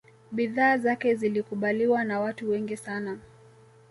[0.31, 3.19] bidhaa zake zilikubaliwa na watu wengi sana